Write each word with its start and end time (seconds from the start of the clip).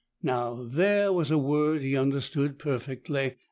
Now 0.23 0.67
there 0.67 1.13
was 1.13 1.29
a 1.29 1.37
word 1.37 1.83
he 1.83 1.95
understood 1.95 2.57
perfectly. 2.57 3.35